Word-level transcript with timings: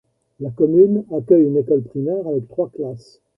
La 0.39 0.49
commune 0.49 1.05
accueille 1.15 1.43
une 1.45 1.57
école 1.57 1.83
primaire 1.83 2.25
avec 2.27 2.47
trois 2.49 2.71
classes. 2.71 3.21